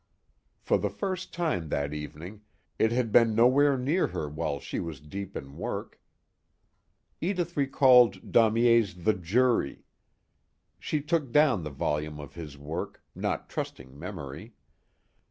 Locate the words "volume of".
11.69-12.33